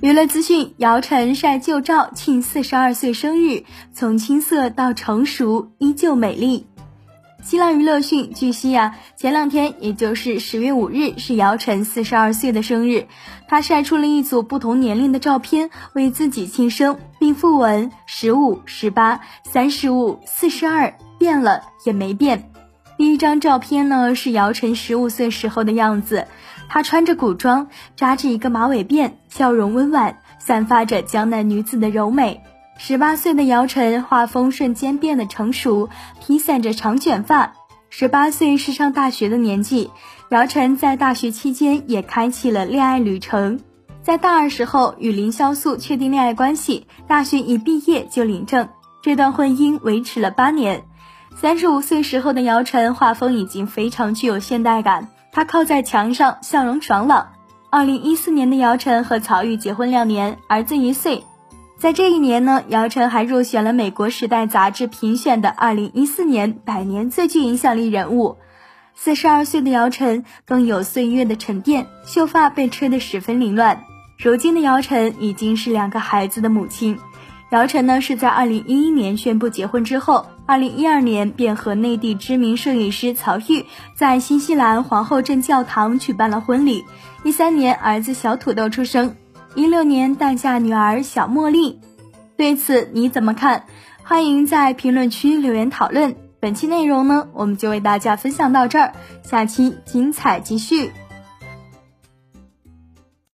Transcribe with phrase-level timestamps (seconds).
[0.00, 6.68] 娱乐资讯：姚晨晒旧照庆四十二岁生日，从青涩到成熟，依旧美丽。
[7.42, 13.08] 新浪娱乐讯，据悉啊，前两天，也就是十月五日，是姚晨四十二岁的生日。
[13.48, 22.52] 她晒出了一组不同年龄的照片，为自己庆生，并附文：十五、十八、三十五、四十二，变了也没变。
[22.98, 26.26] 第一张照片呢，是姚晨十五岁时候的样子。
[26.68, 32.42] 她穿着古装，扎着一个马尾辫，笑容温婉，散发着江南女子的柔美。
[32.76, 35.88] 十八岁的姚晨，画风瞬间变得成熟，
[36.20, 37.52] 披散着长卷发。
[37.88, 39.92] 十八岁是上大学的年纪，
[40.30, 43.60] 姚晨在大学期间也开启了恋爱旅程。
[44.02, 48.68] 在大二时候与林潇肃确定恋爱关系，大学一毕业就领证，
[49.02, 50.82] 这段婚姻维持了八年。
[51.36, 55.08] 三十五岁时候的姚晨，画风已经非常具有现代感。
[55.30, 57.28] 她靠在墙上，笑容爽朗。
[57.70, 61.24] 二零一四年的姚晨和曹郁结婚两年，儿子一岁。
[61.78, 68.36] 在这一年呢，姚晨还入选了美国《时代》杂志评选的二零一四年百年最具影响力人物。
[68.96, 73.84] 四十二岁的姚晨更有岁月的沉淀，秀发被吹得十分凌乱。
[74.18, 76.98] 如今的姚晨已经是两个孩子的母亲。
[77.50, 86.84] 姚晨呢是在二零一一年宣布结婚之后，二零一二年便和内地知名摄影师曹郁在新西兰皇后镇教堂举办了婚礼。
[87.24, 89.16] 一三年儿子小土豆出生，
[89.54, 91.80] 一六年诞下女儿小茉莉。
[92.36, 93.64] 对此你怎么看？
[94.04, 96.16] 欢迎在评论区留言讨论。
[96.40, 98.92] 本期内容呢，我们就为大家分享到这儿，
[99.24, 100.92] 下期精彩继续。